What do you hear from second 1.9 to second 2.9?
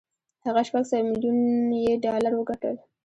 ډالر وګټل.